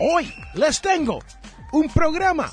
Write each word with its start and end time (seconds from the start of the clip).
Hoy 0.00 0.34
les 0.54 0.80
tengo 0.80 1.20
un 1.72 1.88
programa 1.88 2.52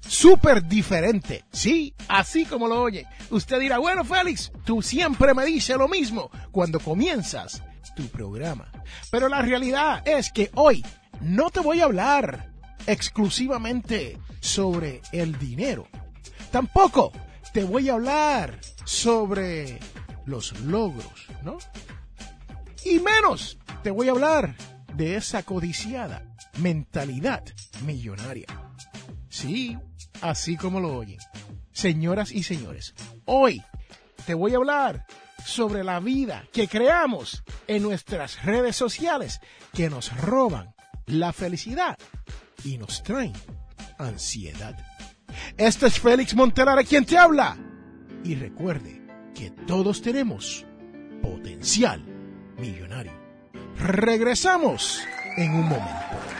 súper 0.00 0.66
diferente. 0.66 1.44
Sí, 1.52 1.94
así 2.08 2.44
como 2.44 2.66
lo 2.66 2.82
oye. 2.82 3.06
Usted 3.30 3.60
dirá, 3.60 3.78
bueno, 3.78 4.04
Félix, 4.04 4.50
tú 4.64 4.82
siempre 4.82 5.32
me 5.32 5.44
dices 5.44 5.76
lo 5.76 5.86
mismo 5.86 6.30
cuando 6.50 6.80
comienzas 6.80 7.62
tu 7.94 8.08
programa. 8.08 8.72
Pero 9.10 9.28
la 9.28 9.40
realidad 9.40 10.02
es 10.06 10.32
que 10.32 10.50
hoy 10.54 10.84
no 11.20 11.50
te 11.50 11.60
voy 11.60 11.80
a 11.80 11.84
hablar 11.84 12.50
exclusivamente 12.86 14.18
sobre 14.40 15.00
el 15.12 15.38
dinero. 15.38 15.86
Tampoco 16.50 17.12
te 17.52 17.62
voy 17.62 17.88
a 17.88 17.94
hablar 17.94 18.58
sobre 18.84 19.78
los 20.26 20.58
logros, 20.60 21.28
¿no? 21.44 21.58
Y 22.84 22.98
menos 22.98 23.58
te 23.84 23.92
voy 23.92 24.08
a 24.08 24.12
hablar 24.12 24.56
de 24.94 25.16
esa 25.16 25.44
codiciada 25.44 26.24
mentalidad 26.60 27.44
millonaria. 27.84 28.46
Sí, 29.28 29.78
así 30.20 30.56
como 30.56 30.80
lo 30.80 30.96
oyen. 30.96 31.18
Señoras 31.72 32.32
y 32.32 32.42
señores, 32.42 32.94
hoy 33.24 33.62
te 34.26 34.34
voy 34.34 34.54
a 34.54 34.56
hablar 34.56 35.06
sobre 35.44 35.84
la 35.84 36.00
vida 36.00 36.44
que 36.52 36.68
creamos 36.68 37.42
en 37.66 37.82
nuestras 37.82 38.44
redes 38.44 38.76
sociales 38.76 39.40
que 39.72 39.88
nos 39.88 40.14
roban 40.20 40.74
la 41.06 41.32
felicidad 41.32 41.96
y 42.64 42.76
nos 42.76 43.02
traen 43.02 43.32
ansiedad. 43.98 44.76
Este 45.56 45.86
es 45.86 45.98
Félix 45.98 46.34
Montelara 46.34 46.84
quien 46.84 47.04
te 47.04 47.16
habla. 47.16 47.56
Y 48.24 48.34
recuerde 48.34 49.00
que 49.34 49.50
todos 49.50 50.02
tenemos 50.02 50.66
potencial 51.22 52.04
millonario. 52.58 53.18
Regresamos 53.78 55.00
en 55.36 55.54
un 55.54 55.68
momento. 55.68 56.39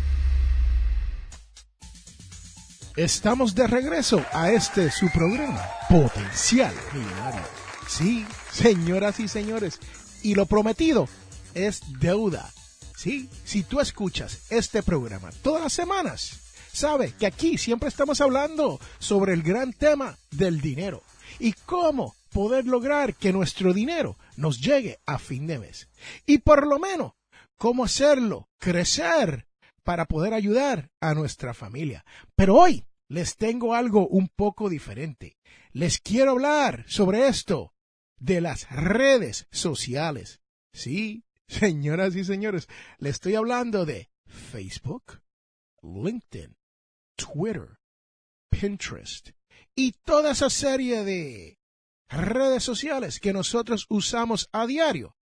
Estamos 2.97 3.55
de 3.55 3.67
regreso 3.67 4.21
a 4.33 4.51
este 4.51 4.91
su 4.91 5.09
programa, 5.11 5.65
Potencial 5.87 6.73
Millonario. 6.93 7.41
Sí, 7.87 8.25
señoras 8.51 9.21
y 9.21 9.29
señores, 9.29 9.79
y 10.23 10.35
lo 10.35 10.45
prometido 10.45 11.07
es 11.53 11.81
deuda. 12.01 12.51
Sí, 12.97 13.29
si 13.45 13.63
tú 13.63 13.79
escuchas 13.79 14.41
este 14.49 14.83
programa 14.83 15.29
todas 15.41 15.63
las 15.63 15.71
semanas, 15.71 16.41
sabe 16.73 17.13
que 17.17 17.27
aquí 17.27 17.57
siempre 17.57 17.87
estamos 17.87 18.19
hablando 18.19 18.77
sobre 18.99 19.33
el 19.33 19.41
gran 19.41 19.71
tema 19.71 20.17
del 20.29 20.59
dinero 20.59 21.01
y 21.39 21.53
cómo 21.53 22.13
poder 22.33 22.65
lograr 22.65 23.15
que 23.15 23.31
nuestro 23.31 23.71
dinero 23.71 24.17
nos 24.35 24.59
llegue 24.59 24.99
a 25.05 25.17
fin 25.17 25.47
de 25.47 25.59
mes. 25.59 25.87
Y 26.25 26.39
por 26.39 26.67
lo 26.67 26.77
menos, 26.77 27.13
cómo 27.55 27.85
hacerlo 27.85 28.49
crecer 28.59 29.47
para 29.83 30.05
poder 30.05 30.33
ayudar 30.33 30.89
a 30.99 31.13
nuestra 31.13 31.53
familia. 31.53 32.05
Pero 32.35 32.55
hoy 32.55 32.85
les 33.11 33.35
tengo 33.35 33.75
algo 33.75 34.07
un 34.07 34.29
poco 34.29 34.69
diferente. 34.69 35.37
Les 35.73 35.99
quiero 35.99 36.31
hablar 36.31 36.85
sobre 36.87 37.27
esto 37.27 37.73
de 38.17 38.39
las 38.39 38.69
redes 38.71 39.47
sociales. 39.51 40.39
Sí, 40.71 41.25
señoras 41.45 42.15
y 42.15 42.23
señores, 42.23 42.69
le 42.99 43.09
estoy 43.09 43.35
hablando 43.35 43.85
de 43.85 44.09
Facebook, 44.27 45.21
LinkedIn, 45.81 46.55
Twitter, 47.17 47.79
Pinterest 48.49 49.31
y 49.75 49.91
toda 49.91 50.31
esa 50.31 50.49
serie 50.49 51.03
de 51.03 51.59
redes 52.07 52.63
sociales 52.63 53.19
que 53.19 53.33
nosotros 53.33 53.87
usamos 53.89 54.47
a 54.53 54.65
diario 54.65 55.17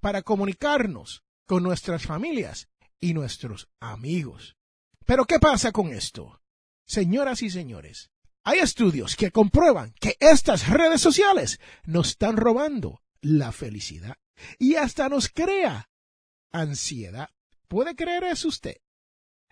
para 0.00 0.20
comunicarnos 0.20 1.24
con 1.46 1.62
nuestras 1.62 2.04
familias 2.04 2.68
y 3.00 3.14
nuestros 3.14 3.70
amigos. 3.80 4.54
Pero 5.06 5.24
¿qué 5.24 5.38
pasa 5.38 5.72
con 5.72 5.94
esto? 5.94 6.42
Señoras 6.86 7.42
y 7.42 7.50
señores, 7.50 8.10
hay 8.44 8.60
estudios 8.60 9.16
que 9.16 9.32
comprueban 9.32 9.92
que 9.98 10.16
estas 10.20 10.68
redes 10.68 11.00
sociales 11.00 11.58
nos 11.84 12.10
están 12.10 12.36
robando 12.36 13.02
la 13.20 13.50
felicidad 13.50 14.16
y 14.56 14.76
hasta 14.76 15.08
nos 15.08 15.28
crea 15.28 15.90
ansiedad. 16.52 17.28
¿Puede 17.66 17.96
creer 17.96 18.22
eso 18.22 18.46
usted? 18.46 18.76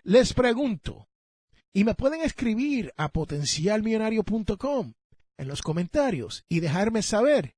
Les 0.03 0.33
pregunto, 0.33 1.09
y 1.73 1.83
me 1.83 1.93
pueden 1.93 2.21
escribir 2.21 2.93
a 2.95 3.09
potencialmillonario.com 3.09 4.93
en 5.37 5.47
los 5.49 5.61
comentarios 5.61 6.45
y 6.47 6.61
dejarme 6.61 7.01
saber 7.01 7.53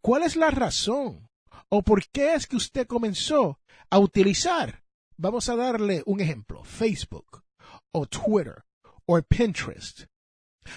cuál 0.00 0.22
es 0.22 0.34
la 0.34 0.50
razón 0.50 1.28
o 1.68 1.82
por 1.82 2.08
qué 2.08 2.32
es 2.32 2.46
que 2.46 2.56
usted 2.56 2.86
comenzó 2.86 3.60
a 3.90 3.98
utilizar, 3.98 4.82
vamos 5.18 5.50
a 5.50 5.56
darle 5.56 6.02
un 6.06 6.20
ejemplo, 6.20 6.64
Facebook 6.64 7.44
o 7.92 8.06
Twitter 8.06 8.64
o 9.10 9.22
Pinterest. 9.22 10.06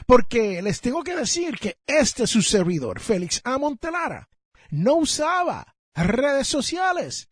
Porque 0.05 0.61
les 0.61 0.81
tengo 0.81 1.03
que 1.03 1.15
decir 1.15 1.59
que 1.59 1.77
este 1.85 2.25
su 2.25 2.41
servidor, 2.41 2.99
Félix 2.99 3.41
A. 3.43 3.57
Montelara, 3.57 4.29
no 4.71 4.95
usaba 4.95 5.75
redes 5.93 6.47
sociales 6.47 7.29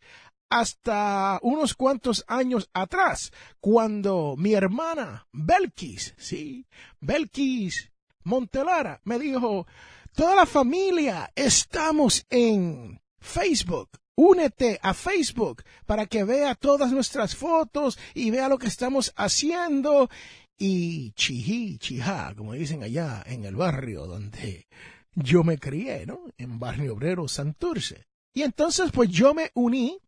hasta 0.48 1.38
unos 1.42 1.74
cuantos 1.74 2.24
años 2.28 2.68
atrás, 2.74 3.32
cuando 3.58 4.34
mi 4.36 4.52
hermana 4.52 5.26
Belkis, 5.32 6.14
sí, 6.18 6.66
Belkis 7.00 7.90
Montelara, 8.22 9.00
me 9.04 9.18
dijo, 9.18 9.66
toda 10.14 10.34
la 10.36 10.46
familia 10.46 11.32
estamos 11.34 12.26
en 12.30 13.00
Facebook. 13.18 13.88
Únete 14.14 14.78
a 14.82 14.92
Facebook 14.92 15.64
para 15.86 16.04
que 16.04 16.22
vea 16.24 16.54
todas 16.54 16.92
nuestras 16.92 17.34
fotos 17.34 17.98
y 18.12 18.30
vea 18.30 18.50
lo 18.50 18.58
que 18.58 18.66
estamos 18.66 19.14
haciendo 19.16 20.10
y 20.64 21.10
chijí, 21.14 21.76
chijá, 21.78 22.36
como 22.36 22.52
dicen 22.52 22.84
allá 22.84 23.24
en 23.26 23.44
el 23.44 23.56
barrio 23.56 24.06
donde 24.06 24.68
yo 25.12 25.42
me 25.42 25.58
crié, 25.58 26.06
¿no? 26.06 26.20
En 26.38 26.60
Barrio 26.60 26.94
Obrero 26.94 27.26
Santurce. 27.26 28.06
Y 28.32 28.42
entonces 28.42 28.92
pues 28.92 29.10
yo 29.10 29.34
me 29.34 29.50
uní 29.54 29.98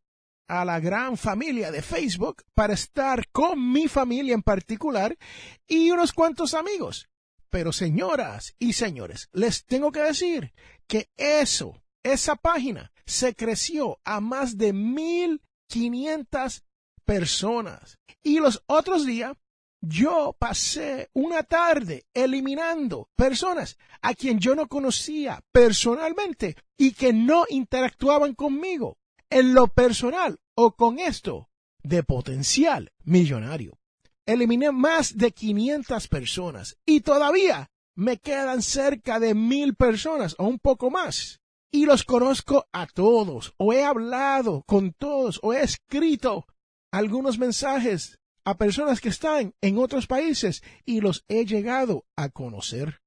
a 0.46 0.64
la 0.64 0.78
gran 0.78 1.16
familia 1.16 1.72
de 1.72 1.82
Facebook 1.82 2.44
para 2.54 2.74
estar 2.74 3.26
con 3.32 3.72
mi 3.72 3.88
familia 3.88 4.32
en 4.32 4.44
particular 4.44 5.18
y 5.66 5.90
unos 5.90 6.12
cuantos 6.12 6.54
amigos. 6.54 7.08
Pero 7.50 7.72
señoras 7.72 8.54
y 8.60 8.74
señores, 8.74 9.30
les 9.32 9.64
tengo 9.64 9.90
que 9.90 10.02
decir 10.02 10.52
que 10.86 11.10
eso, 11.16 11.82
esa 12.04 12.36
página, 12.36 12.92
se 13.06 13.34
creció 13.34 13.98
a 14.04 14.20
más 14.20 14.56
de 14.56 14.72
mil 14.72 15.42
quinientas 15.66 16.62
personas. 17.04 17.98
Y 18.22 18.38
los 18.38 18.62
otros 18.68 19.04
días 19.04 19.36
yo 19.86 20.34
pasé 20.38 21.10
una 21.12 21.42
tarde 21.42 22.06
eliminando 22.14 23.08
personas 23.16 23.78
a 24.02 24.14
quien 24.14 24.38
yo 24.38 24.54
no 24.54 24.66
conocía 24.66 25.42
personalmente 25.52 26.56
y 26.76 26.92
que 26.92 27.12
no 27.12 27.44
interactuaban 27.48 28.34
conmigo 28.34 28.98
en 29.30 29.54
lo 29.54 29.68
personal 29.68 30.38
o 30.54 30.72
con 30.72 30.98
esto 30.98 31.48
de 31.82 32.02
potencial 32.02 32.92
millonario. 33.04 33.78
Eliminé 34.26 34.72
más 34.72 35.16
de 35.16 35.32
500 35.32 36.08
personas 36.08 36.78
y 36.86 37.00
todavía 37.00 37.70
me 37.94 38.18
quedan 38.18 38.62
cerca 38.62 39.20
de 39.20 39.34
mil 39.34 39.74
personas 39.74 40.34
o 40.38 40.46
un 40.46 40.58
poco 40.58 40.90
más. 40.90 41.40
Y 41.70 41.86
los 41.86 42.04
conozco 42.04 42.66
a 42.72 42.86
todos, 42.86 43.52
o 43.56 43.72
he 43.72 43.82
hablado 43.82 44.62
con 44.66 44.92
todos, 44.92 45.40
o 45.42 45.52
he 45.52 45.62
escrito 45.62 46.46
algunos 46.92 47.36
mensajes 47.36 48.20
a 48.44 48.56
personas 48.56 49.00
que 49.00 49.08
están 49.08 49.54
en 49.60 49.78
otros 49.78 50.06
países 50.06 50.62
y 50.84 51.00
los 51.00 51.24
he 51.28 51.46
llegado 51.46 52.06
a 52.16 52.28
conocer. 52.28 53.00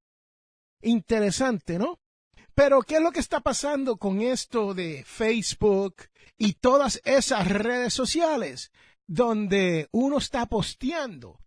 Interesante, 0.82 1.78
¿no? 1.78 2.00
Pero, 2.54 2.82
¿qué 2.82 2.96
es 2.96 3.02
lo 3.02 3.12
que 3.12 3.20
está 3.20 3.40
pasando 3.40 3.98
con 3.98 4.20
esto 4.20 4.74
de 4.74 5.04
Facebook 5.04 5.94
y 6.36 6.54
todas 6.54 7.00
esas 7.04 7.46
redes 7.46 7.94
sociales 7.94 8.72
donde 9.06 9.88
uno 9.92 10.18
está 10.18 10.46
posteando 10.46 11.40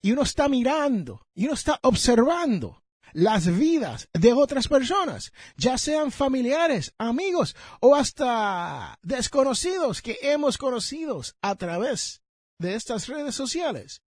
y 0.00 0.12
uno 0.12 0.22
está 0.22 0.48
mirando 0.48 1.26
y 1.34 1.46
uno 1.46 1.54
está 1.54 1.80
observando 1.82 2.84
las 3.12 3.46
vidas 3.58 4.08
de 4.12 4.32
otras 4.32 4.68
personas, 4.68 5.32
ya 5.56 5.78
sean 5.78 6.12
familiares, 6.12 6.94
amigos 6.98 7.56
o 7.80 7.94
hasta 7.94 8.98
desconocidos 9.02 10.02
que 10.02 10.18
hemos 10.22 10.58
conocido 10.58 11.22
a 11.42 11.54
través 11.56 12.22
de 12.58 12.74
estas 12.74 13.08
redes 13.08 13.34
sociales. 13.34 14.02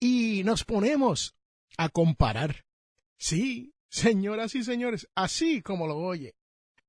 Y 0.00 0.42
nos 0.44 0.64
ponemos 0.64 1.34
a 1.76 1.88
comparar. 1.88 2.64
Sí, 3.18 3.72
señoras 3.88 4.54
y 4.54 4.64
señores, 4.64 5.08
así 5.14 5.62
como 5.62 5.86
lo 5.86 5.98
oye. 5.98 6.34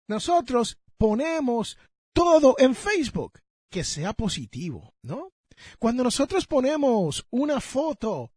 Nosotros 0.07 0.77
ponemos 0.97 1.77
todo 2.13 2.55
en 2.57 2.75
Facebook, 2.75 3.39
que 3.69 3.83
sea 3.83 4.13
positivo, 4.13 4.93
¿no? 5.01 5.31
Cuando 5.79 6.03
nosotros 6.03 6.47
ponemos 6.47 7.25
una 7.29 7.61
foto 7.61 8.31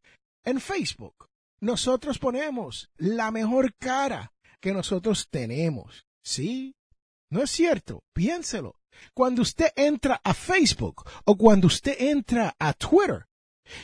en 0.44 0.60
Facebook, 0.60 1.28
nosotros 1.60 2.18
ponemos 2.18 2.90
la 2.96 3.30
mejor 3.30 3.74
cara 3.74 4.32
que 4.60 4.72
nosotros 4.72 5.28
tenemos. 5.30 6.06
¿Sí? 6.22 6.74
¿No 7.30 7.42
es 7.42 7.50
cierto? 7.50 8.02
Piénselo. 8.12 8.76
Cuando 9.14 9.42
usted 9.42 9.68
entra 9.76 10.20
a 10.22 10.34
Facebook 10.34 11.04
o 11.24 11.36
cuando 11.36 11.66
usted 11.66 11.96
entra 11.98 12.54
a 12.58 12.72
Twitter 12.72 13.26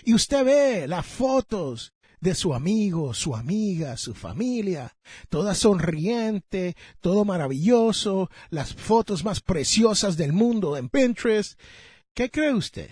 y 0.04 0.14
usted 0.14 0.44
ve 0.44 0.88
las 0.88 1.06
fotos 1.06 1.92
de 2.22 2.36
su 2.36 2.54
amigo, 2.54 3.14
su 3.14 3.34
amiga, 3.34 3.96
su 3.96 4.14
familia, 4.14 4.96
toda 5.28 5.56
sonriente, 5.56 6.76
todo 7.00 7.24
maravilloso, 7.24 8.30
las 8.48 8.74
fotos 8.74 9.24
más 9.24 9.40
preciosas 9.40 10.16
del 10.16 10.32
mundo 10.32 10.76
en 10.76 10.88
Pinterest, 10.88 11.58
¿qué 12.14 12.30
cree 12.30 12.54
usted? 12.54 12.90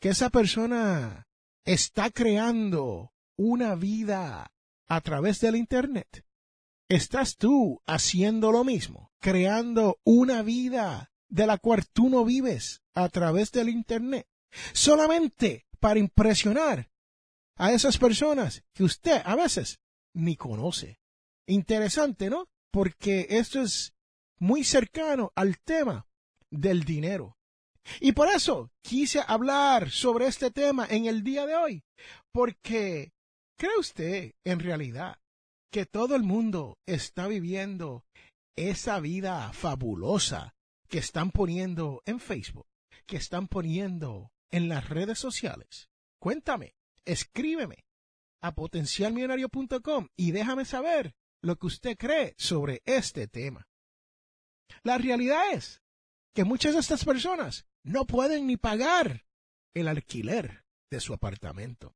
Que 0.00 0.10
esa 0.10 0.30
persona 0.30 1.26
está 1.64 2.10
creando 2.10 3.12
una 3.36 3.74
vida 3.74 4.52
a 4.86 5.00
través 5.00 5.40
del 5.40 5.56
Internet? 5.56 6.24
¿Estás 6.88 7.36
tú 7.36 7.82
haciendo 7.86 8.52
lo 8.52 8.62
mismo? 8.62 9.10
Creando 9.20 9.98
una 10.04 10.42
vida 10.42 11.10
de 11.30 11.46
la 11.46 11.58
cual 11.58 11.86
tú 11.92 12.08
no 12.08 12.24
vives 12.24 12.82
a 12.94 13.08
través 13.08 13.52
del 13.52 13.68
Internet. 13.68 14.26
Solamente 14.72 15.66
para 15.78 15.98
impresionar 15.98 16.90
a 17.56 17.72
esas 17.72 17.98
personas 17.98 18.64
que 18.74 18.84
usted 18.84 19.22
a 19.24 19.36
veces 19.36 19.80
ni 20.14 20.36
conoce. 20.36 21.00
Interesante, 21.46 22.28
¿no? 22.28 22.48
Porque 22.72 23.26
esto 23.30 23.62
es 23.62 23.94
muy 24.38 24.64
cercano 24.64 25.32
al 25.34 25.58
tema 25.60 26.06
del 26.50 26.84
dinero. 26.84 27.36
Y 28.00 28.12
por 28.12 28.28
eso 28.28 28.70
quise 28.82 29.22
hablar 29.26 29.90
sobre 29.90 30.26
este 30.26 30.50
tema 30.50 30.86
en 30.88 31.06
el 31.06 31.22
día 31.22 31.46
de 31.46 31.56
hoy, 31.56 31.84
porque 32.32 33.12
¿Cree 33.60 33.78
usted 33.78 34.32
en 34.42 34.58
realidad 34.58 35.18
que 35.70 35.84
todo 35.84 36.16
el 36.16 36.22
mundo 36.22 36.78
está 36.86 37.28
viviendo 37.28 38.06
esa 38.56 39.00
vida 39.00 39.52
fabulosa 39.52 40.54
que 40.90 40.98
están 40.98 41.30
poniendo 41.30 42.02
en 42.04 42.20
Facebook, 42.20 42.66
que 43.06 43.16
están 43.16 43.48
poniendo 43.48 44.30
en 44.50 44.68
las 44.68 44.88
redes 44.88 45.18
sociales? 45.18 45.88
Cuéntame, 46.20 46.74
escríbeme 47.06 47.86
a 48.42 48.54
potencialmillonario.com 48.54 50.08
y 50.16 50.32
déjame 50.32 50.66
saber 50.66 51.14
lo 51.42 51.56
que 51.56 51.66
usted 51.66 51.96
cree 51.96 52.34
sobre 52.36 52.82
este 52.84 53.26
tema. 53.26 53.66
La 54.82 54.98
realidad 54.98 55.52
es 55.52 55.82
que 56.34 56.44
muchas 56.44 56.74
de 56.74 56.80
estas 56.80 57.04
personas 57.04 57.66
no 57.82 58.04
pueden 58.04 58.46
ni 58.46 58.58
pagar 58.58 59.24
el 59.74 59.88
alquiler 59.88 60.64
de 60.90 61.00
su 61.00 61.14
apartamento 61.14 61.94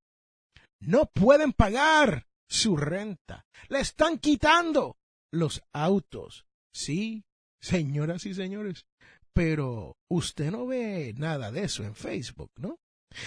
no 0.86 1.06
pueden 1.06 1.52
pagar 1.52 2.26
su 2.48 2.76
renta. 2.76 3.46
Le 3.68 3.80
están 3.80 4.18
quitando 4.18 4.98
los 5.32 5.62
autos. 5.72 6.46
Sí, 6.72 7.24
señoras 7.64 8.26
y 8.26 8.34
señores. 8.34 8.86
Pero 9.32 9.96
usted 10.08 10.50
no 10.50 10.66
ve 10.66 11.14
nada 11.16 11.50
de 11.50 11.64
eso 11.64 11.82
en 11.82 11.94
Facebook, 11.94 12.52
¿no? 12.56 12.78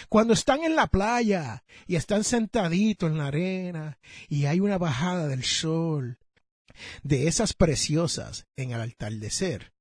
Cuando 0.10 0.34
están 0.34 0.63
en 0.63 0.75
la 0.75 0.88
playa 0.88 1.63
y 1.86 1.95
están 1.95 2.24
sentaditos 2.24 3.10
en 3.10 3.18
la 3.18 3.28
arena 3.28 4.00
y 4.28 4.45
hay 4.45 4.60
una 4.60 4.78
bajada 4.78 5.28
del 5.28 5.44
sol 5.44 6.19
de 7.04 7.28
esas 7.28 7.54
preciosas 7.54 8.45
en 8.57 8.72
el 8.72 8.81
atardecer 8.81 9.74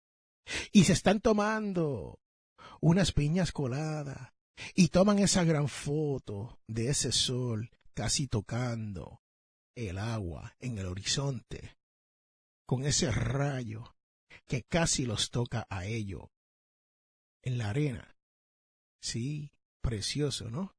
y 0.73 0.85
se 0.85 0.93
están 0.93 1.21
tomando 1.21 2.21
unas 2.81 3.13
piñas 3.13 3.53
coladas 3.53 4.33
y 4.75 4.89
toman 4.89 5.19
esa 5.19 5.45
gran 5.45 5.69
foto 5.69 6.59
de 6.69 6.91
ese 6.91 7.13
sol 7.13 7.71
casi 7.95 8.29
tocando 8.29 9.21
el 9.77 9.99
agua 9.99 10.55
en 10.61 10.79
el 10.79 10.87
horizonte, 10.87 11.77
con 12.65 12.87
ese 12.87 13.11
rayo 13.11 13.96
que 14.47 14.63
casi 14.63 15.07
los 15.07 15.31
toca 15.31 15.67
a 15.71 15.87
ellos 15.87 16.25
en 17.43 17.59
la 17.59 17.71
arena. 17.71 18.17
Sí, 19.01 19.53
precioso, 19.81 20.51
¿no? 20.51 20.75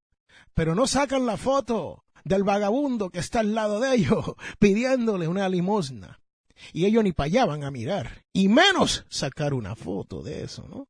Pero 0.53 0.75
no 0.75 0.87
sacan 0.87 1.25
la 1.25 1.37
foto 1.37 2.03
del 2.23 2.43
vagabundo 2.43 3.09
que 3.09 3.19
está 3.19 3.39
al 3.39 3.55
lado 3.55 3.79
de 3.79 3.95
ellos 3.95 4.33
pidiéndole 4.59 5.27
una 5.27 5.49
limosna. 5.49 6.19
Y 6.73 6.85
ellos 6.85 7.03
ni 7.03 7.11
para 7.11 7.27
allá 7.27 7.45
van 7.45 7.63
a 7.63 7.71
mirar, 7.71 8.25
y 8.33 8.47
menos 8.47 9.05
sacar 9.09 9.53
una 9.53 9.75
foto 9.75 10.23
de 10.23 10.43
eso, 10.43 10.67
¿no? 10.67 10.87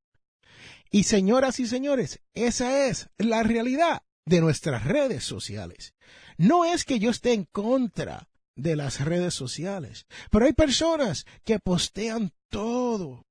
Y 0.90 1.04
señoras 1.04 1.60
y 1.60 1.68
señores, 1.68 2.22
esa 2.34 2.88
es 2.88 3.10
la 3.18 3.44
realidad 3.44 4.04
de 4.26 4.40
nuestras 4.40 4.86
redes 4.86 5.26
sociales. 5.26 5.94
No 6.38 6.64
es 6.64 6.86
que 6.86 7.00
yo 7.00 7.10
esté 7.10 7.34
en 7.34 7.44
contra 7.46 8.30
de 8.56 8.76
las 8.76 9.02
redes 9.02 9.34
sociales, 9.34 10.06
pero 10.32 10.46
hay 10.46 10.54
personas 10.54 11.26
que 11.44 11.60
postean 11.60 12.32
todo. 12.50 13.26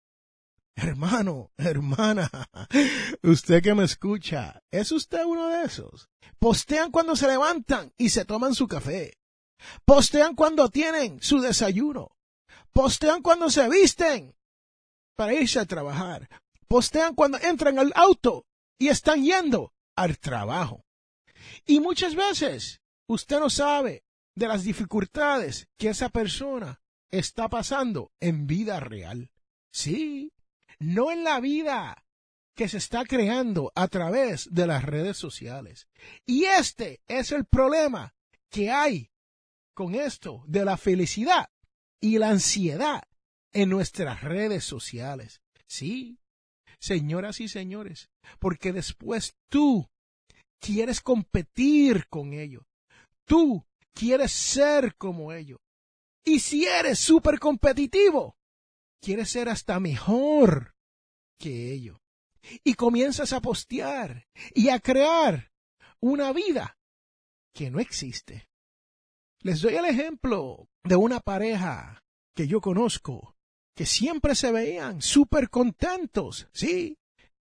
Hermano, 0.75 1.51
hermana, 1.57 2.31
usted 3.23 3.63
que 3.63 3.75
me 3.75 3.85
escucha, 3.85 4.63
¿es 4.71 4.93
usted 4.93 5.25
uno 5.25 5.49
de 5.49 5.65
esos? 5.65 6.09
Postean 6.39 6.91
cuando 6.91 7.17
se 7.17 7.27
levantan 7.27 7.93
y 7.97 8.11
se 8.11 8.25
toman 8.25 8.55
su 8.55 8.69
café. 8.69 9.17
Postean 9.85 10.35
cuando 10.35 10.69
tienen 10.69 11.21
su 11.23 11.40
desayuno. 11.40 12.17
Postean 12.73 13.23
cuando 13.23 13.49
se 13.49 13.69
visten 13.71 14.35
para 15.17 15.33
irse 15.33 15.59
a 15.59 15.64
trabajar 15.64 16.29
postean 16.69 17.14
cuando 17.14 17.38
entran 17.38 17.79
al 17.79 17.93
auto 17.95 18.47
y 18.79 18.88
están 18.88 19.23
yendo 19.23 19.73
al 19.97 20.19
trabajo. 20.19 20.85
Y 21.64 21.81
muchas 21.81 22.14
veces 22.14 22.81
usted 23.09 23.40
no 23.40 23.50
sabe 23.50 24.05
de 24.35 24.49
las 24.49 24.64
dificultades 24.64 25.69
que 25.79 25.88
esa 25.90 26.09
persona 26.09 26.81
está 27.11 27.49
pasando 27.49 28.13
en 28.21 28.47
vida 28.47 28.81
real. 28.81 29.31
Sí, 29.73 30.33
no 30.79 31.11
en 31.11 31.25
la 31.25 31.41
vida 31.41 32.05
que 32.55 32.69
se 32.69 32.79
está 32.79 33.05
creando 33.05 33.71
a 33.75 33.89
través 33.89 34.49
de 34.51 34.67
las 34.67 34.83
redes 34.85 35.17
sociales. 35.17 35.89
Y 36.25 36.45
este 36.45 37.01
es 37.07 37.33
el 37.33 37.45
problema 37.45 38.15
que 38.51 38.71
hay 38.71 39.11
con 39.75 39.95
esto 39.95 40.43
de 40.47 40.65
la 40.65 40.79
felicidad 40.79 41.51
y 42.01 42.19
la 42.19 42.31
ansiedad 42.31 43.03
en 43.53 43.69
nuestras 43.69 44.23
redes 44.23 44.65
sociales. 44.65 45.43
Sí, 45.69 46.19
señoras 46.79 47.41
y 47.41 47.49
señores, 47.49 48.09
porque 48.39 48.73
después 48.73 49.35
tú 49.51 49.87
quieres 50.61 51.01
competir 51.01 52.07
con 52.09 52.33
ellos. 52.33 52.65
Tú 53.27 53.67
quieres 53.93 54.33
ser 54.33 54.95
como 54.97 55.33
ellos. 55.33 55.59
Y 56.28 56.40
si 56.40 56.66
eres 56.66 56.99
súper 56.99 57.38
competitivo, 57.38 58.37
quieres 59.00 59.30
ser 59.30 59.49
hasta 59.49 59.78
mejor 59.78 60.75
que 61.38 61.73
ellos. 61.73 61.99
Y 62.64 62.75
comienzas 62.75 63.33
a 63.33 63.40
postear 63.40 64.26
y 64.52 64.68
a 64.68 64.80
crear 64.80 65.52
una 66.00 66.33
vida 66.33 66.78
que 67.54 67.71
no 67.71 67.78
existe. 67.78 68.49
Les 69.42 69.61
doy 69.62 69.76
el 69.76 69.85
ejemplo 69.85 70.68
de 70.83 70.97
una 70.97 71.21
pareja 71.21 72.02
que 72.35 72.49
yo 72.49 72.61
conozco 72.61 73.37
que 73.76 73.87
siempre 73.87 74.35
se 74.35 74.50
veían 74.50 75.02
súper 75.02 75.49
contentos, 75.49 76.49
sí. 76.52 76.99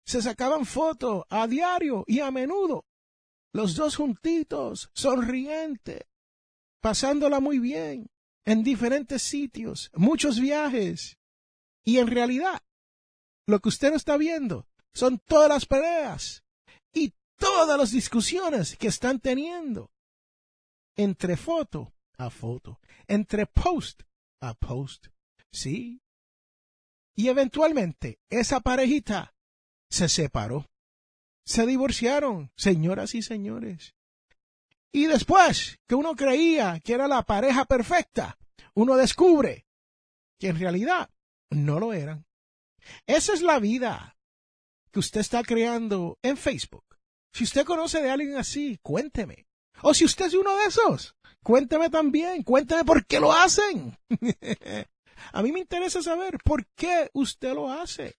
Se 0.05 0.21
sacaban 0.21 0.65
fotos 0.65 1.25
a 1.29 1.45
diario 1.47 2.05
y 2.07 2.21
a 2.21 2.31
menudo. 2.31 2.85
Los 3.53 3.75
dos 3.75 3.97
juntitos, 3.97 4.89
sonrientes, 4.93 6.01
pasándola 6.81 7.39
muy 7.39 7.59
bien, 7.59 8.09
en 8.45 8.63
diferentes 8.63 9.21
sitios, 9.21 9.89
muchos 9.93 10.39
viajes. 10.39 11.17
Y 11.83 11.97
en 11.97 12.07
realidad, 12.07 12.61
lo 13.47 13.59
que 13.59 13.69
usted 13.69 13.91
no 13.91 13.97
está 13.97 14.17
viendo 14.17 14.67
son 14.93 15.19
todas 15.19 15.49
las 15.49 15.65
peleas 15.65 16.43
y 16.93 17.13
todas 17.37 17.77
las 17.77 17.91
discusiones 17.91 18.77
que 18.77 18.87
están 18.87 19.19
teniendo 19.19 19.91
entre 20.95 21.35
foto 21.37 21.93
a 22.17 22.29
foto, 22.29 22.79
entre 23.07 23.45
post 23.45 24.03
a 24.41 24.53
post. 24.53 25.07
Sí. 25.51 26.01
Y 27.15 27.27
eventualmente 27.27 28.19
esa 28.29 28.59
parejita 28.59 29.35
se 29.89 30.09
separó. 30.09 30.65
Se 31.45 31.65
divorciaron, 31.65 32.51
señoras 32.55 33.15
y 33.15 33.21
señores. 33.21 33.95
Y 34.93 35.07
después 35.07 35.79
que 35.87 35.95
uno 35.95 36.15
creía 36.15 36.79
que 36.79 36.93
era 36.93 37.07
la 37.07 37.23
pareja 37.23 37.65
perfecta, 37.65 38.37
uno 38.75 38.95
descubre 38.95 39.65
que 40.39 40.49
en 40.49 40.59
realidad 40.59 41.09
no 41.49 41.79
lo 41.79 41.93
eran. 41.93 42.25
Esa 43.07 43.33
es 43.33 43.41
la 43.41 43.59
vida 43.59 44.17
que 44.91 44.99
usted 44.99 45.21
está 45.21 45.41
creando 45.43 46.19
en 46.21 46.37
Facebook. 46.37 46.85
Si 47.33 47.43
usted 47.43 47.65
conoce 47.65 48.01
de 48.01 48.11
alguien 48.11 48.37
así, 48.37 48.77
cuénteme. 48.83 49.47
O 49.81 49.93
si 49.93 50.05
usted 50.05 50.27
es 50.27 50.35
uno 50.35 50.55
de 50.55 50.65
esos, 50.65 51.15
cuénteme 51.43 51.89
también, 51.89 52.43
cuénteme 52.43 52.85
por 52.85 53.05
qué 53.07 53.19
lo 53.19 53.33
hacen. 53.33 53.97
A 55.31 55.41
mí 55.41 55.51
me 55.51 55.59
interesa 55.59 56.03
saber 56.03 56.37
por 56.43 56.67
qué 56.75 57.09
usted 57.13 57.53
lo 57.53 57.71
hace. 57.71 58.15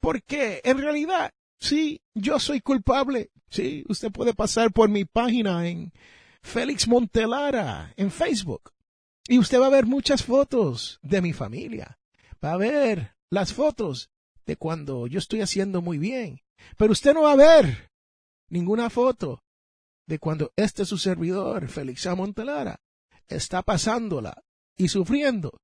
Porque 0.00 0.60
en 0.64 0.78
realidad, 0.78 1.32
sí, 1.62 2.02
yo 2.14 2.38
soy 2.38 2.60
culpable. 2.60 3.30
Sí, 3.48 3.84
usted 3.88 4.10
puede 4.10 4.34
pasar 4.34 4.72
por 4.72 4.88
mi 4.88 5.04
página 5.04 5.68
en 5.68 5.92
Félix 6.42 6.88
Montelara 6.88 7.92
en 7.96 8.10
Facebook. 8.10 8.72
Y 9.28 9.38
usted 9.38 9.60
va 9.60 9.66
a 9.66 9.70
ver 9.70 9.86
muchas 9.86 10.24
fotos 10.24 10.98
de 11.02 11.22
mi 11.22 11.32
familia. 11.32 11.98
Va 12.44 12.52
a 12.52 12.56
ver 12.56 13.14
las 13.30 13.52
fotos 13.52 14.10
de 14.44 14.56
cuando 14.56 15.06
yo 15.06 15.18
estoy 15.18 15.40
haciendo 15.40 15.80
muy 15.80 15.98
bien. 15.98 16.40
Pero 16.76 16.92
usted 16.92 17.14
no 17.14 17.22
va 17.22 17.32
a 17.32 17.36
ver 17.36 17.90
ninguna 18.48 18.90
foto 18.90 19.42
de 20.06 20.18
cuando 20.18 20.52
este 20.56 20.84
su 20.84 20.98
servidor, 20.98 21.68
Félix 21.68 22.06
A. 22.06 22.14
Montelara, 22.14 22.80
está 23.28 23.62
pasándola 23.62 24.42
y 24.76 24.88
sufriendo 24.88 25.60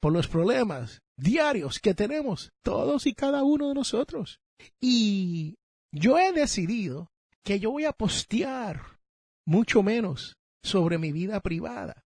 por 0.00 0.12
los 0.12 0.28
problemas 0.28 1.02
diarios 1.16 1.78
que 1.78 1.94
tenemos 1.94 2.52
todos 2.62 3.06
y 3.06 3.14
cada 3.14 3.42
uno 3.42 3.68
de 3.68 3.74
nosotros. 3.74 4.40
Y 4.80 5.56
yo 5.92 6.18
he 6.18 6.32
decidido 6.32 7.10
que 7.44 7.60
yo 7.60 7.70
voy 7.72 7.84
a 7.84 7.92
postear 7.92 8.98
mucho 9.46 9.82
menos 9.82 10.36
sobre 10.62 10.98
mi 10.98 11.12
vida 11.12 11.40
privada 11.40 12.04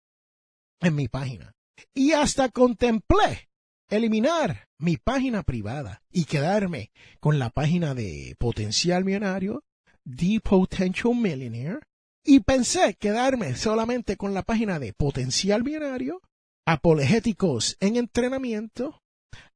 en 0.81 0.95
mi 0.95 1.07
página. 1.07 1.53
Y 1.93 2.11
hasta 2.11 2.49
contemplé 2.49 3.49
eliminar 3.89 4.67
mi 4.77 4.97
página 4.97 5.43
privada 5.43 6.01
y 6.11 6.25
quedarme 6.25 6.91
con 7.19 7.39
la 7.39 7.49
página 7.49 7.93
de 7.93 8.35
Potencial 8.39 9.03
Millonario, 9.03 9.63
The 10.03 10.39
Potential 10.41 11.15
Millionaire, 11.15 11.79
y 12.23 12.41
pensé 12.41 12.95
quedarme 12.95 13.55
solamente 13.55 14.17
con 14.17 14.33
la 14.33 14.43
página 14.43 14.79
de 14.79 14.93
Potencial 14.93 15.63
Millonario, 15.63 16.21
Apologéticos 16.65 17.77
en 17.79 17.95
Entrenamiento, 17.95 19.01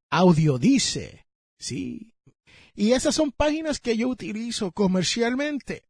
Audio 0.09 0.57
Dice, 0.57 1.25
sí. 1.59 2.12
Y 2.75 2.93
esas 2.93 3.15
son 3.15 3.31
páginas 3.31 3.79
que 3.79 3.95
yo 3.95 4.07
utilizo 4.07 4.71
comercialmente 4.71 5.85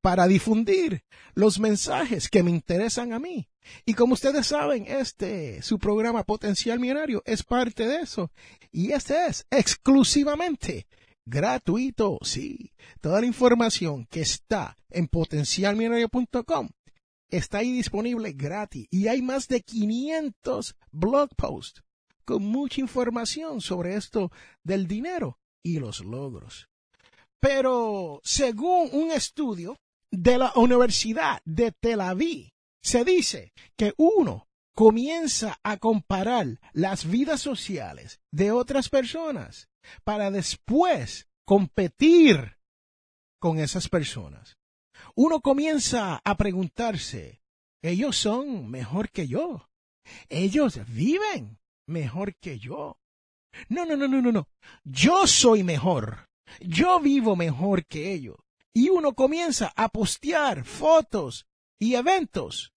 para 0.00 0.26
difundir 0.26 1.04
los 1.34 1.58
mensajes 1.58 2.28
que 2.28 2.42
me 2.42 2.50
interesan 2.50 3.12
a 3.12 3.18
mí. 3.18 3.48
Y 3.84 3.94
como 3.94 4.14
ustedes 4.14 4.46
saben, 4.46 4.86
este, 4.86 5.62
su 5.62 5.78
programa 5.78 6.24
Potencial 6.24 6.78
Millonario 6.78 7.22
es 7.26 7.42
parte 7.42 7.86
de 7.86 8.00
eso. 8.00 8.30
Y 8.72 8.92
este 8.92 9.26
es 9.26 9.46
exclusivamente 9.50 10.86
gratuito. 11.24 12.18
Sí, 12.22 12.72
toda 13.00 13.20
la 13.20 13.26
información 13.26 14.06
que 14.10 14.20
está 14.20 14.76
en 14.90 15.08
potencialmillonario.com 15.08 16.68
está 17.28 17.58
ahí 17.58 17.72
disponible 17.72 18.32
gratis. 18.32 18.86
Y 18.90 19.08
hay 19.08 19.22
más 19.22 19.48
de 19.48 19.60
500 19.60 20.76
blog 20.90 21.30
posts 21.36 21.82
con 22.24 22.44
mucha 22.44 22.80
información 22.80 23.60
sobre 23.60 23.96
esto 23.96 24.30
del 24.62 24.86
dinero 24.86 25.39
y 25.62 25.78
los 25.78 26.00
logros. 26.00 26.68
Pero 27.40 28.20
según 28.22 28.90
un 28.92 29.10
estudio 29.10 29.76
de 30.10 30.38
la 30.38 30.52
Universidad 30.56 31.40
de 31.44 31.72
Tel 31.72 32.00
Aviv, 32.00 32.50
se 32.82 33.04
dice 33.04 33.52
que 33.76 33.94
uno 33.96 34.48
comienza 34.74 35.58
a 35.62 35.76
comparar 35.76 36.58
las 36.72 37.04
vidas 37.04 37.40
sociales 37.40 38.20
de 38.30 38.52
otras 38.52 38.88
personas 38.88 39.68
para 40.04 40.30
después 40.30 41.28
competir 41.44 42.56
con 43.38 43.58
esas 43.58 43.88
personas. 43.88 44.56
Uno 45.14 45.40
comienza 45.40 46.20
a 46.24 46.36
preguntarse, 46.36 47.40
ellos 47.82 48.16
son 48.16 48.70
mejor 48.70 49.10
que 49.10 49.26
yo. 49.26 49.68
Ellos 50.28 50.80
viven 50.88 51.58
mejor 51.86 52.36
que 52.36 52.58
yo. 52.58 52.99
No, 53.68 53.84
no, 53.84 53.96
no, 53.96 54.08
no, 54.08 54.20
no, 54.20 54.32
no. 54.32 54.48
Yo 54.84 55.26
soy 55.26 55.62
mejor. 55.62 56.28
Yo 56.60 57.00
vivo 57.00 57.36
mejor 57.36 57.84
que 57.86 58.12
ellos 58.12 58.36
y 58.72 58.88
uno 58.88 59.14
comienza 59.14 59.72
a 59.76 59.88
postear 59.88 60.64
fotos 60.64 61.46
y 61.78 61.94
eventos 61.94 62.72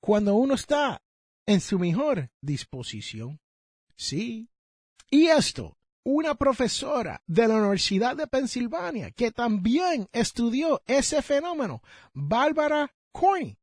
cuando 0.00 0.34
uno 0.34 0.54
está 0.54 1.02
en 1.46 1.60
su 1.60 1.78
mejor 1.78 2.30
disposición. 2.40 3.40
Sí. 3.96 4.48
Y 5.10 5.26
esto, 5.26 5.76
una 6.04 6.34
profesora 6.34 7.22
de 7.26 7.46
la 7.48 7.56
Universidad 7.56 8.16
de 8.16 8.26
Pensilvania 8.26 9.10
que 9.10 9.30
también 9.30 10.08
estudió 10.12 10.82
ese 10.86 11.22
fenómeno, 11.22 11.82
Bárbara 12.12 12.92
Coyne, 13.12 13.58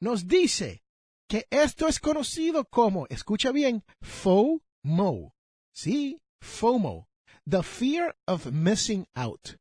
nos 0.00 0.26
dice 0.26 0.82
que 1.28 1.46
esto 1.50 1.86
es 1.86 2.00
conocido 2.00 2.64
como, 2.64 3.06
escucha 3.08 3.52
bien, 3.52 3.84
FOMO. 4.00 5.34
Sí, 5.82 6.20
FOMO. 6.42 7.08
The 7.48 7.62
fear 7.62 8.14
of 8.26 8.52
missing 8.52 9.06
out 9.14 9.56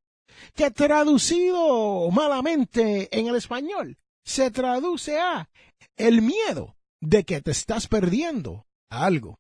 que 0.54 0.70
traducido 0.70 2.12
malamente 2.12 3.08
en 3.18 3.28
el 3.28 3.36
español 3.36 3.98
se 4.26 4.52
traduce 4.52 5.18
a 5.18 5.50
el 5.96 6.22
miedo 6.22 6.76
de 7.00 7.24
que 7.24 7.42
te 7.42 7.52
estás 7.52 7.88
perdiendo 7.88 8.68
algo. 8.90 9.40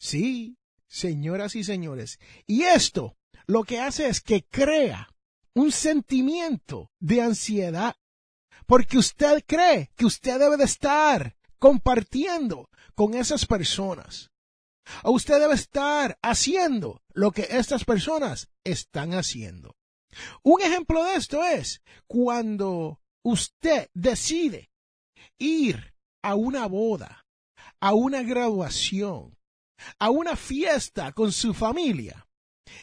Sí, 0.00 0.56
señoras 0.88 1.54
y 1.54 1.62
señores. 1.62 2.18
Y 2.44 2.62
esto 2.62 3.16
lo 3.46 3.62
que 3.62 3.78
hace 3.78 4.08
es 4.08 4.20
que 4.20 4.42
crea 4.42 5.08
un 5.54 5.70
sentimiento 5.70 6.90
de 6.98 7.22
ansiedad, 7.22 7.94
porque 8.66 8.98
usted 8.98 9.44
cree 9.46 9.92
que 9.94 10.06
usted 10.06 10.40
debe 10.40 10.56
de 10.56 10.64
estar 10.64 11.36
compartiendo 11.60 12.68
con 12.96 13.14
esas 13.14 13.46
personas. 13.46 14.32
Usted 15.04 15.40
debe 15.40 15.54
estar 15.54 16.18
haciendo 16.22 17.02
lo 17.12 17.32
que 17.32 17.46
estas 17.50 17.84
personas 17.84 18.48
están 18.64 19.14
haciendo. 19.14 19.76
Un 20.42 20.62
ejemplo 20.62 21.04
de 21.04 21.14
esto 21.14 21.44
es 21.44 21.82
cuando 22.06 23.00
usted 23.22 23.90
decide 23.94 24.70
ir 25.38 25.94
a 26.22 26.34
una 26.34 26.66
boda, 26.66 27.26
a 27.80 27.92
una 27.94 28.22
graduación, 28.22 29.36
a 29.98 30.10
una 30.10 30.36
fiesta 30.36 31.12
con 31.12 31.32
su 31.32 31.54
familia 31.54 32.26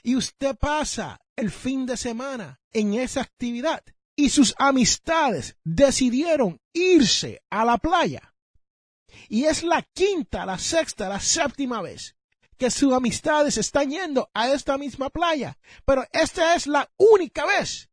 y 0.03 0.15
usted 0.15 0.55
pasa 0.55 1.19
el 1.35 1.51
fin 1.51 1.85
de 1.85 1.97
semana 1.97 2.61
en 2.71 2.93
esa 2.93 3.21
actividad 3.21 3.83
y 4.15 4.29
sus 4.29 4.53
amistades 4.57 5.57
decidieron 5.63 6.59
irse 6.73 7.41
a 7.49 7.65
la 7.65 7.77
playa. 7.77 8.32
Y 9.29 9.45
es 9.45 9.63
la 9.63 9.81
quinta, 9.81 10.45
la 10.45 10.57
sexta, 10.57 11.09
la 11.09 11.19
séptima 11.19 11.81
vez 11.81 12.15
que 12.57 12.71
sus 12.71 12.93
amistades 12.93 13.57
están 13.57 13.89
yendo 13.89 14.29
a 14.33 14.49
esta 14.51 14.77
misma 14.77 15.09
playa, 15.09 15.57
pero 15.85 16.05
esta 16.11 16.55
es 16.55 16.67
la 16.67 16.89
única 16.97 17.45
vez 17.45 17.89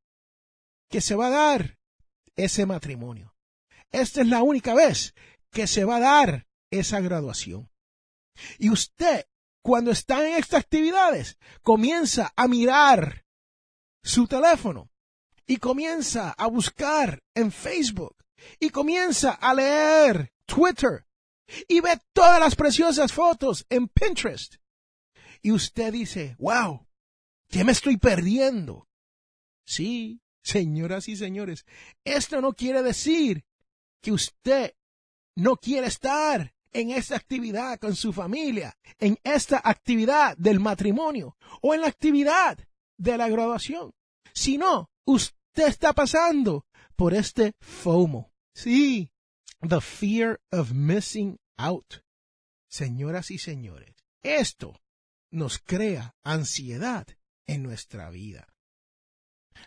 que 0.88 1.00
se 1.00 1.14
va 1.14 1.28
a 1.28 1.30
dar 1.30 1.78
ese 2.36 2.66
matrimonio. 2.66 3.34
Esta 3.90 4.20
es 4.20 4.28
la 4.28 4.42
única 4.42 4.74
vez 4.74 5.14
que 5.50 5.66
se 5.66 5.84
va 5.84 5.96
a 5.96 6.00
dar 6.00 6.46
esa 6.70 7.00
graduación. 7.00 7.70
Y 8.58 8.70
usted, 8.70 9.26
cuando 9.62 9.90
está 9.90 10.26
en 10.26 10.36
estas 10.36 10.60
actividades, 10.60 11.38
comienza 11.62 12.32
a 12.36 12.46
mirar 12.46 13.24
su 14.02 14.26
teléfono 14.26 14.90
y 15.46 15.56
comienza 15.56 16.30
a 16.30 16.46
buscar 16.46 17.22
en 17.34 17.50
Facebook 17.50 18.16
y 18.58 18.70
comienza 18.70 19.32
a 19.32 19.52
leer 19.54 20.32
Twitter 20.46 21.06
y 21.68 21.80
ve 21.80 21.98
todas 22.12 22.40
las 22.40 22.56
preciosas 22.56 23.12
fotos 23.12 23.66
en 23.68 23.88
Pinterest. 23.88 24.56
Y 25.42 25.52
usted 25.52 25.92
dice, 25.92 26.36
wow, 26.38 26.86
¿qué 27.48 27.64
me 27.64 27.72
estoy 27.72 27.96
perdiendo? 27.96 28.88
Sí, 29.64 30.20
señoras 30.42 31.08
y 31.08 31.16
señores, 31.16 31.64
esto 32.04 32.40
no 32.40 32.52
quiere 32.52 32.82
decir 32.82 33.44
que 34.00 34.12
usted 34.12 34.74
no 35.36 35.56
quiere 35.56 35.86
estar 35.86 36.54
en 36.72 36.90
esta 36.90 37.16
actividad 37.16 37.78
con 37.78 37.96
su 37.96 38.12
familia, 38.12 38.76
en 38.98 39.18
esta 39.24 39.60
actividad 39.62 40.36
del 40.36 40.60
matrimonio 40.60 41.36
o 41.62 41.74
en 41.74 41.80
la 41.80 41.88
actividad 41.88 42.58
de 42.96 43.16
la 43.16 43.28
graduación, 43.28 43.92
sino 44.32 44.90
usted 45.04 45.66
está 45.66 45.92
pasando 45.92 46.66
por 46.96 47.14
este 47.14 47.54
FOMO. 47.60 48.32
Sí, 48.52 49.09
the 49.62 49.80
fear 49.80 50.40
of 50.52 50.72
missing 50.72 51.38
out. 51.58 52.02
Señoras 52.68 53.30
y 53.30 53.38
señores, 53.38 53.94
esto 54.22 54.80
nos 55.30 55.58
crea 55.58 56.14
ansiedad 56.22 57.06
en 57.46 57.62
nuestra 57.62 58.10
vida. 58.10 58.46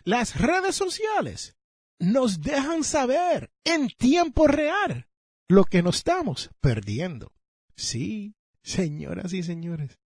Las 0.04 0.40
redes 0.40 0.74
sociales 0.74 1.56
nos 1.98 2.40
dejan 2.40 2.82
saber 2.82 3.50
en 3.64 3.88
tiempo 3.88 4.46
real 4.46 5.08
lo 5.48 5.64
que 5.64 5.82
nos 5.82 5.96
estamos 5.96 6.50
perdiendo. 6.60 7.32
Sí, 7.76 8.34
señoras 8.62 9.32
y 9.32 9.42
señores, 9.42 9.98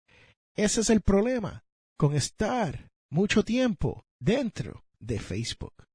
ese 0.56 0.82
es 0.82 0.89
el 0.89 1.01
problema 1.01 1.65
con 1.98 2.15
estar 2.15 2.89
mucho 3.10 3.44
tiempo 3.44 4.06
dentro 4.20 4.86
de 5.00 5.20
Facebook. 5.20 5.87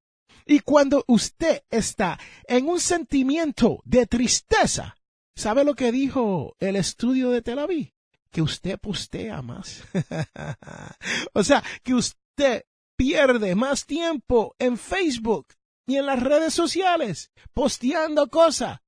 Y 0.47 0.61
cuando 0.61 1.05
usted 1.07 1.63
está 1.71 2.19
en 2.45 2.69
un 2.69 2.81
sentimiento 2.81 3.81
de 3.85 4.07
tristeza, 4.07 4.97
¿sabe 5.37 5.65
lo 5.65 5.75
que 5.75 5.93
dijo 5.93 6.57
el 6.59 6.77
estudio 6.77 7.31
de 7.31 7.43
Tel 7.43 7.59
Aviv? 7.59 7.93
Que 8.31 8.43
usted 8.43 8.79
postea 8.79 9.43
más. 9.43 9.83
o 11.35 11.45
sea, 11.45 11.63
que 11.83 11.95
usted 11.95 12.65
pierde 12.97 13.55
más 13.55 13.87
tiempo 13.87 14.55
en 14.59 14.79
Facebook 14.79 15.49
y 15.87 15.97
en 15.97 16.07
las 16.07 16.23
redes 16.23 16.55
sociales 16.55 17.31
posteando 17.53 18.29
cosas 18.29 18.81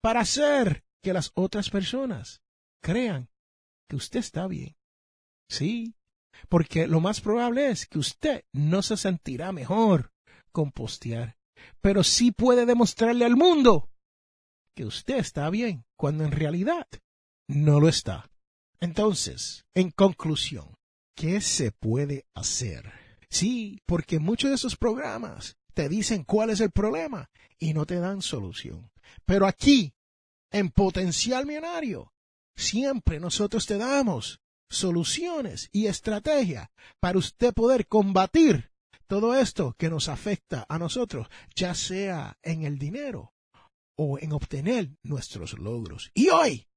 para 0.00 0.20
hacer 0.20 0.84
que 1.02 1.12
las 1.12 1.32
otras 1.34 1.70
personas 1.70 2.42
crean 2.80 3.28
que 3.88 3.96
usted 3.96 4.20
está 4.20 4.46
bien. 4.46 4.76
Sí, 5.48 5.94
porque 6.48 6.86
lo 6.86 7.00
más 7.00 7.20
probable 7.20 7.70
es 7.70 7.86
que 7.86 7.98
usted 7.98 8.44
no 8.52 8.82
se 8.82 8.96
sentirá 8.96 9.52
mejor 9.52 10.12
con 10.58 10.72
postear, 10.72 11.36
pero 11.80 12.02
sí 12.02 12.32
puede 12.32 12.66
demostrarle 12.66 13.24
al 13.24 13.36
mundo 13.36 13.92
que 14.74 14.84
usted 14.84 15.18
está 15.18 15.48
bien 15.50 15.84
cuando 15.94 16.24
en 16.24 16.32
realidad 16.32 16.88
no 17.46 17.78
lo 17.78 17.88
está. 17.88 18.28
Entonces, 18.80 19.66
en 19.72 19.92
conclusión, 19.92 20.74
¿qué 21.14 21.40
se 21.40 21.70
puede 21.70 22.26
hacer? 22.34 22.92
Sí, 23.30 23.80
porque 23.86 24.18
muchos 24.18 24.50
de 24.50 24.56
esos 24.56 24.74
programas 24.74 25.56
te 25.74 25.88
dicen 25.88 26.24
cuál 26.24 26.50
es 26.50 26.60
el 26.60 26.72
problema 26.72 27.30
y 27.60 27.72
no 27.72 27.86
te 27.86 28.00
dan 28.00 28.20
solución. 28.20 28.90
Pero 29.26 29.46
aquí, 29.46 29.94
en 30.50 30.70
Potencial 30.70 31.46
Millonario, 31.46 32.12
siempre 32.56 33.20
nosotros 33.20 33.64
te 33.64 33.78
damos 33.78 34.40
soluciones 34.68 35.68
y 35.70 35.86
estrategias 35.86 36.68
para 36.98 37.18
usted 37.18 37.54
poder 37.54 37.86
combatir 37.86 38.72
todo 39.08 39.34
esto 39.34 39.74
que 39.78 39.90
nos 39.90 40.08
afecta 40.08 40.66
a 40.68 40.78
nosotros, 40.78 41.28
ya 41.56 41.74
sea 41.74 42.38
en 42.42 42.64
el 42.64 42.78
dinero 42.78 43.32
o 43.96 44.18
en 44.18 44.32
obtener 44.32 44.90
nuestros 45.02 45.58
logros. 45.58 46.10
Y 46.14 46.28
hoy, 46.28 46.68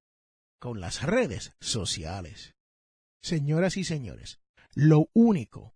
con 0.60 0.80
las 0.80 1.04
redes 1.04 1.54
sociales. 1.60 2.56
Señoras 3.22 3.78
y 3.78 3.84
señores, 3.84 4.40
lo 4.74 5.10
único 5.14 5.76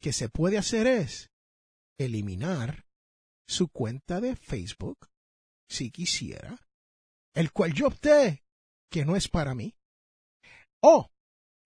que 0.00 0.12
se 0.12 0.28
puede 0.28 0.58
hacer 0.58 0.86
es 0.86 1.30
eliminar 1.98 2.86
su 3.46 3.68
cuenta 3.68 4.20
de 4.20 4.36
Facebook, 4.36 5.08
si 5.68 5.90
quisiera, 5.90 6.58
el 7.34 7.52
cual 7.52 7.74
yo 7.74 7.88
opté 7.88 8.42
que 8.90 9.04
no 9.04 9.16
es 9.16 9.28
para 9.28 9.54
mí, 9.54 9.76
o 10.82 11.10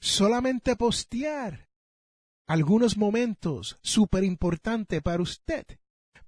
solamente 0.00 0.76
postear 0.76 1.67
algunos 2.48 2.96
momentos 2.96 3.78
súper 3.82 4.24
importantes 4.24 5.02
para 5.02 5.22
usted, 5.22 5.66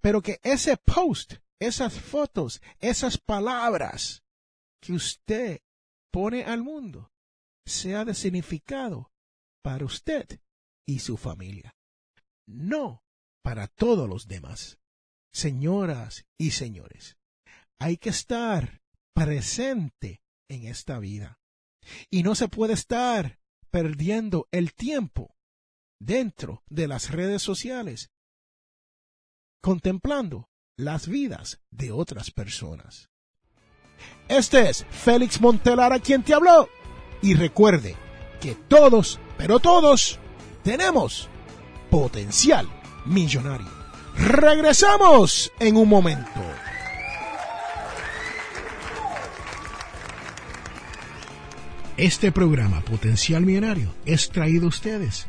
pero 0.00 0.20
que 0.20 0.38
ese 0.42 0.76
post, 0.76 1.34
esas 1.58 1.98
fotos, 1.98 2.60
esas 2.78 3.16
palabras 3.18 4.22
que 4.80 4.92
usted 4.92 5.62
pone 6.12 6.44
al 6.44 6.62
mundo 6.62 7.10
sea 7.66 8.04
de 8.04 8.14
significado 8.14 9.10
para 9.62 9.84
usted 9.86 10.40
y 10.86 10.98
su 10.98 11.16
familia, 11.16 11.74
no 12.46 13.02
para 13.42 13.66
todos 13.66 14.08
los 14.08 14.26
demás. 14.28 14.78
Señoras 15.32 16.26
y 16.38 16.50
señores, 16.50 17.16
hay 17.78 17.96
que 17.96 18.10
estar 18.10 18.82
presente 19.14 20.20
en 20.48 20.66
esta 20.66 20.98
vida 20.98 21.40
y 22.10 22.24
no 22.24 22.34
se 22.34 22.48
puede 22.48 22.74
estar 22.74 23.38
perdiendo 23.70 24.48
el 24.50 24.74
tiempo 24.74 25.36
dentro 26.00 26.64
de 26.68 26.88
las 26.88 27.10
redes 27.10 27.42
sociales, 27.42 28.10
contemplando 29.62 30.48
las 30.76 31.06
vidas 31.06 31.60
de 31.70 31.92
otras 31.92 32.30
personas. 32.30 33.10
Este 34.28 34.70
es 34.70 34.86
Félix 34.90 35.40
Montelara 35.40 36.00
quien 36.00 36.22
te 36.22 36.34
habló. 36.34 36.68
Y 37.22 37.34
recuerde 37.34 37.96
que 38.40 38.54
todos, 38.54 39.20
pero 39.36 39.58
todos, 39.60 40.18
tenemos 40.64 41.28
potencial 41.90 42.66
millonario. 43.04 43.68
Regresamos 44.16 45.52
en 45.60 45.76
un 45.76 45.88
momento. 45.88 46.40
Este 51.98 52.32
programa 52.32 52.80
Potencial 52.80 53.44
Millonario 53.44 53.94
es 54.06 54.30
traído 54.30 54.64
a 54.64 54.68
ustedes 54.68 55.28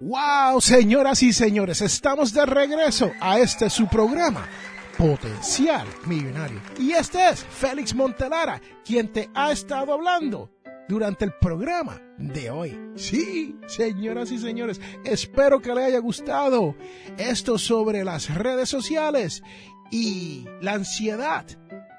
Wow, 0.00 0.62
señoras 0.62 1.22
y 1.22 1.30
señores, 1.30 1.82
estamos 1.82 2.32
de 2.32 2.46
regreso 2.46 3.12
a 3.20 3.38
este 3.38 3.68
su 3.68 3.86
programa, 3.86 4.48
Potencial 4.96 5.86
Millonario. 6.06 6.58
Y 6.78 6.92
este 6.92 7.28
es 7.28 7.44
Félix 7.44 7.94
Montelara, 7.94 8.62
quien 8.82 9.12
te 9.12 9.28
ha 9.34 9.52
estado 9.52 9.92
hablando 9.92 10.50
durante 10.88 11.26
el 11.26 11.34
programa 11.38 12.00
de 12.16 12.50
hoy. 12.50 12.80
Sí, 12.96 13.54
señoras 13.66 14.30
y 14.32 14.38
señores, 14.38 14.80
espero 15.04 15.60
que 15.60 15.74
le 15.74 15.84
haya 15.84 15.98
gustado 15.98 16.74
esto 17.18 17.58
sobre 17.58 18.02
las 18.02 18.34
redes 18.34 18.70
sociales 18.70 19.42
y 19.90 20.46
la 20.62 20.72
ansiedad 20.72 21.44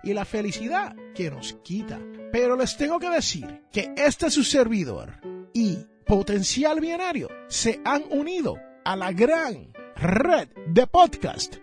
y 0.04 0.16
la 0.16 0.26
felicidad 0.26 0.96
que 1.14 1.30
nos 1.30 1.54
quita. 1.64 2.00
Pero 2.32 2.56
les 2.56 2.76
tengo 2.78 2.98
que 2.98 3.12
decir 3.12 3.62
que 3.72 3.94
este 3.96 4.26
es 4.26 4.34
su 4.34 4.44
servidor 4.44 5.20
y 5.54 5.81
Potencial 6.12 6.82
Millonario 6.82 7.30
se 7.48 7.80
han 7.86 8.04
unido 8.10 8.60
a 8.84 8.98
la 8.98 9.14
gran 9.14 9.72
red 9.96 10.50
de 10.68 10.86
podcast 10.86 11.56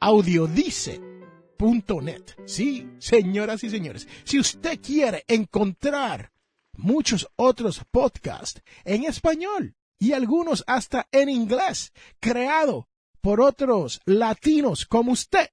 audiodice.net. 0.00 2.22
Sí, 2.46 2.88
señoras 2.98 3.62
y 3.62 3.68
señores, 3.68 4.08
si 4.24 4.38
usted 4.38 4.80
quiere 4.80 5.22
encontrar 5.28 6.32
muchos 6.72 7.28
otros 7.36 7.82
podcasts 7.90 8.62
en 8.86 9.04
español 9.04 9.76
y 9.98 10.14
algunos 10.14 10.64
hasta 10.66 11.06
en 11.12 11.28
inglés, 11.28 11.92
creado 12.20 12.88
por 13.20 13.42
otros 13.42 14.00
latinos 14.06 14.86
como 14.86 15.12
usted, 15.12 15.50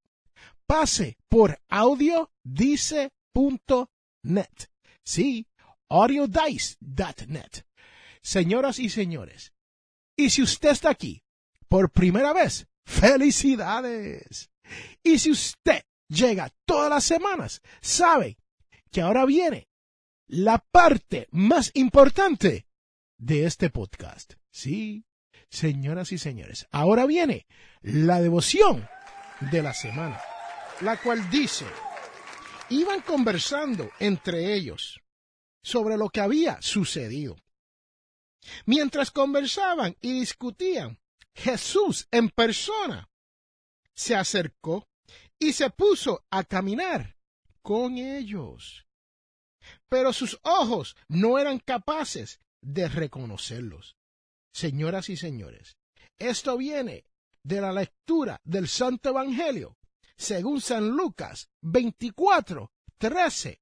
pase 0.65 1.17
por 1.27 1.59
audiodice.net. 1.67 3.09
Sí, 5.03 5.47
audiodice.net. 5.89 7.66
Señoras 8.27 8.77
y 8.79 8.89
señores, 8.89 9.53
y 10.17 10.31
si 10.31 10.41
usted 10.41 10.71
está 10.71 10.89
aquí 10.89 11.23
por 11.69 11.89
primera 11.89 12.33
vez, 12.33 12.67
felicidades. 12.85 14.51
Y 15.01 15.17
si 15.19 15.31
usted 15.31 15.83
llega 16.09 16.53
todas 16.65 16.89
las 16.89 17.05
semanas, 17.05 17.61
sabe 17.79 18.37
que 18.91 18.99
ahora 18.99 19.23
viene 19.23 19.69
la 20.27 20.57
parte 20.57 21.29
más 21.31 21.71
importante 21.73 22.67
de 23.17 23.45
este 23.45 23.69
podcast. 23.69 24.33
Sí, 24.51 25.05
señoras 25.49 26.11
y 26.11 26.17
señores, 26.17 26.67
ahora 26.69 27.05
viene 27.05 27.47
la 27.81 28.19
devoción 28.19 28.89
de 29.39 29.63
la 29.63 29.73
semana, 29.73 30.19
la 30.81 30.97
cual 30.97 31.29
dice, 31.29 31.65
iban 32.71 32.99
conversando 32.99 33.89
entre 34.01 34.53
ellos 34.53 34.99
sobre 35.63 35.95
lo 35.95 36.09
que 36.09 36.19
había 36.19 36.61
sucedido. 36.61 37.37
Mientras 38.65 39.11
conversaban 39.11 39.95
y 40.01 40.19
discutían, 40.19 40.99
Jesús 41.33 42.07
en 42.11 42.29
persona 42.29 43.09
se 43.93 44.15
acercó 44.15 44.87
y 45.39 45.53
se 45.53 45.69
puso 45.69 46.25
a 46.29 46.43
caminar 46.43 47.17
con 47.61 47.97
ellos. 47.97 48.85
Pero 49.89 50.13
sus 50.13 50.39
ojos 50.43 50.95
no 51.07 51.37
eran 51.37 51.59
capaces 51.59 52.39
de 52.61 52.87
reconocerlos. 52.87 53.97
Señoras 54.53 55.09
y 55.09 55.17
señores, 55.17 55.77
esto 56.17 56.57
viene 56.57 57.05
de 57.43 57.61
la 57.61 57.71
lectura 57.71 58.41
del 58.43 58.67
Santo 58.67 59.09
Evangelio, 59.09 59.77
según 60.17 60.61
San 60.61 60.89
Lucas 60.89 61.49
24, 61.61 62.71
13, 62.97 63.61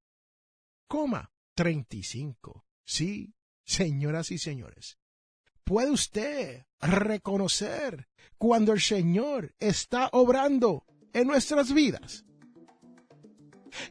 35. 1.56 2.66
Sí, 2.86 3.34
señoras 3.66 4.32
y 4.32 4.38
señores, 4.38 4.98
puede 5.64 5.92
usted 5.92 6.66
reconocer 6.80 8.08
cuando 8.38 8.74
el 8.74 8.82
Señor 8.82 9.54
está 9.60 10.10
obrando 10.12 10.86
en 11.14 11.28
nuestras 11.28 11.74
vidas. 11.74 12.24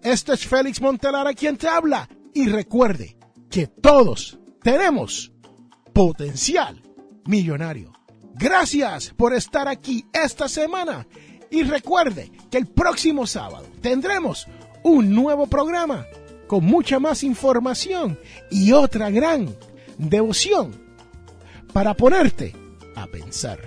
Este 0.03 0.33
es 0.33 0.47
Félix 0.47 0.81
Montelara 0.81 1.35
quien 1.35 1.57
te 1.57 1.69
habla 1.69 2.09
y 2.33 2.49
recuerde 2.49 3.17
que 3.51 3.67
todos 3.67 4.39
tenemos 4.63 5.33
potencial 5.93 6.83
millonario. 7.27 7.93
Gracias 8.35 9.11
por 9.11 9.35
estar 9.35 9.69
aquí 9.69 10.05
esta 10.13 10.49
semana 10.49 11.07
y 11.51 11.63
recuerde 11.63 12.33
que 12.51 12.59
el 12.59 12.67
próximo 12.67 13.27
sábado 13.27 13.67
tendremos 13.81 14.47
un 14.83 15.15
nuevo 15.15 15.47
programa 15.47 16.07
con 16.47 16.65
mucha 16.65 16.99
más 16.99 17.23
información 17.23 18.19
y 18.51 18.73
otra 18.73 19.11
gran 19.11 19.55
devoción 19.99 20.73
para 21.73 21.95
ponerte 21.95 22.55
a 22.97 23.07
pensar. 23.07 23.59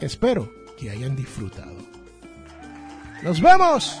Espero 0.00 0.50
que 0.78 0.90
hayan 0.90 1.16
disfrutado. 1.16 1.76
Nos 3.22 3.40
vemos. 3.40 4.00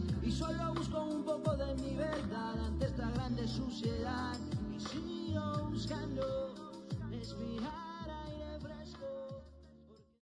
Y 0.31 0.33
solo 0.33 0.73
busco 0.73 1.03
un 1.03 1.23
poco 1.25 1.57
de 1.57 1.75
mi 1.75 1.93
verdad 1.93 2.57
ante 2.65 2.85
esta 2.85 3.09
grande 3.11 3.45
suciedad. 3.45 4.37
Y 4.73 4.79
sigo 4.79 5.69
buscando. 5.69 6.40